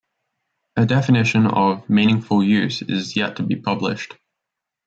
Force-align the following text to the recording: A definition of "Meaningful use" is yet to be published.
A 0.75 0.87
definition 0.87 1.45
of 1.45 1.87
"Meaningful 1.87 2.43
use" 2.43 2.81
is 2.81 3.15
yet 3.15 3.35
to 3.35 3.43
be 3.43 3.55
published. 3.55 4.17